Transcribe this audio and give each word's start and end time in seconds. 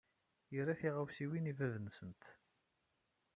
Yerra 0.53 0.79
tiɣawsiwin 0.79 1.51
i 1.51 1.53
bab-nsent. 1.59 2.23